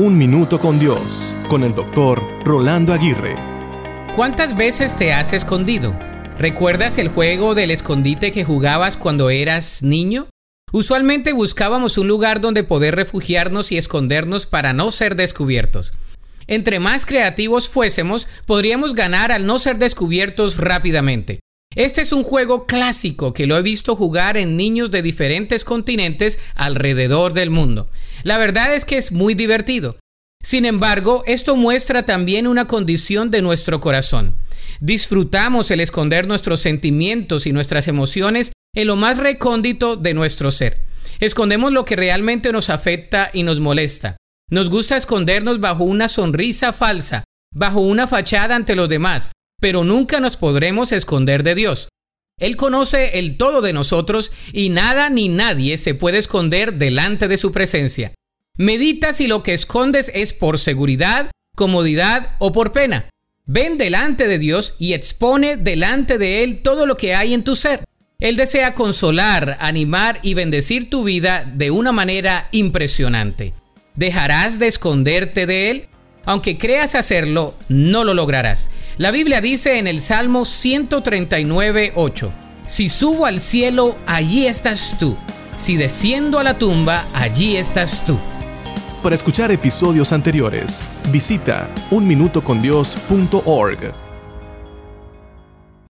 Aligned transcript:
Un 0.00 0.16
Minuto 0.16 0.60
con 0.60 0.78
Dios, 0.78 1.34
con 1.48 1.64
el 1.64 1.74
doctor 1.74 2.22
Rolando 2.44 2.92
Aguirre. 2.92 3.34
¿Cuántas 4.14 4.56
veces 4.56 4.94
te 4.94 5.12
has 5.12 5.32
escondido? 5.32 5.98
¿Recuerdas 6.38 6.98
el 6.98 7.08
juego 7.08 7.56
del 7.56 7.72
escondite 7.72 8.30
que 8.30 8.44
jugabas 8.44 8.96
cuando 8.96 9.28
eras 9.28 9.82
niño? 9.82 10.28
Usualmente 10.70 11.32
buscábamos 11.32 11.98
un 11.98 12.06
lugar 12.06 12.40
donde 12.40 12.62
poder 12.62 12.94
refugiarnos 12.94 13.72
y 13.72 13.76
escondernos 13.76 14.46
para 14.46 14.72
no 14.72 14.92
ser 14.92 15.16
descubiertos. 15.16 15.94
Entre 16.46 16.78
más 16.78 17.04
creativos 17.04 17.68
fuésemos, 17.68 18.28
podríamos 18.46 18.94
ganar 18.94 19.32
al 19.32 19.46
no 19.46 19.58
ser 19.58 19.78
descubiertos 19.78 20.58
rápidamente. 20.58 21.40
Este 21.78 22.00
es 22.00 22.10
un 22.10 22.24
juego 22.24 22.66
clásico 22.66 23.32
que 23.32 23.46
lo 23.46 23.56
he 23.56 23.62
visto 23.62 23.94
jugar 23.94 24.36
en 24.36 24.56
niños 24.56 24.90
de 24.90 25.00
diferentes 25.00 25.62
continentes 25.62 26.40
alrededor 26.56 27.34
del 27.34 27.50
mundo. 27.50 27.88
La 28.24 28.36
verdad 28.36 28.74
es 28.74 28.84
que 28.84 28.98
es 28.98 29.12
muy 29.12 29.34
divertido. 29.34 29.96
Sin 30.42 30.64
embargo, 30.64 31.22
esto 31.28 31.54
muestra 31.54 32.04
también 32.04 32.48
una 32.48 32.66
condición 32.66 33.30
de 33.30 33.42
nuestro 33.42 33.78
corazón. 33.78 34.34
Disfrutamos 34.80 35.70
el 35.70 35.78
esconder 35.78 36.26
nuestros 36.26 36.58
sentimientos 36.58 37.46
y 37.46 37.52
nuestras 37.52 37.86
emociones 37.86 38.50
en 38.74 38.88
lo 38.88 38.96
más 38.96 39.18
recóndito 39.18 39.94
de 39.94 40.14
nuestro 40.14 40.50
ser. 40.50 40.82
Escondemos 41.20 41.72
lo 41.72 41.84
que 41.84 41.94
realmente 41.94 42.50
nos 42.50 42.70
afecta 42.70 43.30
y 43.32 43.44
nos 43.44 43.60
molesta. 43.60 44.16
Nos 44.50 44.68
gusta 44.68 44.96
escondernos 44.96 45.60
bajo 45.60 45.84
una 45.84 46.08
sonrisa 46.08 46.72
falsa, 46.72 47.22
bajo 47.54 47.78
una 47.78 48.08
fachada 48.08 48.56
ante 48.56 48.74
los 48.74 48.88
demás, 48.88 49.30
pero 49.60 49.84
nunca 49.84 50.20
nos 50.20 50.36
podremos 50.36 50.92
esconder 50.92 51.42
de 51.42 51.54
Dios. 51.54 51.88
Él 52.38 52.56
conoce 52.56 53.18
el 53.18 53.36
todo 53.36 53.60
de 53.60 53.72
nosotros 53.72 54.32
y 54.52 54.68
nada 54.68 55.10
ni 55.10 55.28
nadie 55.28 55.76
se 55.76 55.94
puede 55.94 56.18
esconder 56.18 56.74
delante 56.74 57.26
de 57.26 57.36
su 57.36 57.50
presencia. 57.50 58.14
Medita 58.56 59.12
si 59.12 59.26
lo 59.26 59.42
que 59.42 59.54
escondes 59.54 60.10
es 60.14 60.32
por 60.32 60.58
seguridad, 60.58 61.30
comodidad 61.56 62.36
o 62.38 62.52
por 62.52 62.72
pena. 62.72 63.10
Ven 63.46 63.78
delante 63.78 64.28
de 64.28 64.38
Dios 64.38 64.76
y 64.78 64.92
expone 64.92 65.56
delante 65.56 66.18
de 66.18 66.44
Él 66.44 66.62
todo 66.62 66.86
lo 66.86 66.96
que 66.96 67.14
hay 67.14 67.34
en 67.34 67.44
tu 67.44 67.56
ser. 67.56 67.84
Él 68.20 68.36
desea 68.36 68.74
consolar, 68.74 69.56
animar 69.60 70.18
y 70.22 70.34
bendecir 70.34 70.90
tu 70.90 71.04
vida 71.04 71.50
de 71.54 71.70
una 71.70 71.92
manera 71.92 72.48
impresionante. 72.52 73.54
¿Dejarás 73.94 74.58
de 74.58 74.66
esconderte 74.66 75.46
de 75.46 75.70
Él? 75.70 75.88
Aunque 76.28 76.58
creas 76.58 76.94
hacerlo, 76.94 77.54
no 77.70 78.04
lo 78.04 78.12
lograrás. 78.12 78.68
La 78.98 79.10
Biblia 79.10 79.40
dice 79.40 79.78
en 79.78 79.86
el 79.86 80.02
Salmo 80.02 80.44
139, 80.44 81.92
8, 81.94 82.30
Si 82.66 82.90
subo 82.90 83.24
al 83.24 83.40
cielo, 83.40 83.96
allí 84.06 84.46
estás 84.46 84.96
tú. 85.00 85.16
Si 85.56 85.76
desciendo 85.76 86.38
a 86.38 86.44
la 86.44 86.58
tumba, 86.58 87.06
allí 87.14 87.56
estás 87.56 88.04
tú. 88.04 88.18
Para 89.02 89.14
escuchar 89.14 89.50
episodios 89.50 90.12
anteriores, 90.12 90.82
visita 91.10 91.70
unminutocondios.org. 91.90 94.07